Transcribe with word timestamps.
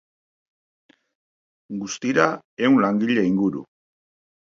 Guztira, 1.83 2.27
ehun 2.67 2.83
langile 2.89 3.31
inguru. 3.33 3.67